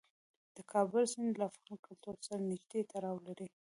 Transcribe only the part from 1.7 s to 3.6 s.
کلتور سره نږدې تړاو لري.